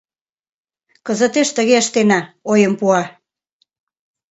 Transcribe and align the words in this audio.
—Кызытеш 1.05 1.49
тыге 1.55 1.75
ыштена,— 1.83 2.19
ойым 2.51 2.73
пуа. 2.79 3.01